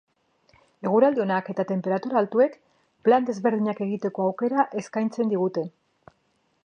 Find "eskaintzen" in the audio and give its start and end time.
4.83-5.35